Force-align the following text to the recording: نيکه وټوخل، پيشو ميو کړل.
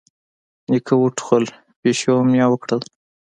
نيکه 0.69 0.93
وټوخل، 0.99 1.43
پيشو 1.81 2.15
ميو 2.29 2.53
کړل. 2.63 2.81